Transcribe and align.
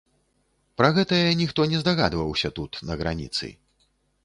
Пра 0.81 0.89
гэтае 0.95 1.27
ніхто 1.43 1.67
не 1.75 1.83
здагадваўся 1.83 2.53
тут 2.59 2.83
на 2.91 3.01
граніцы. 3.05 3.53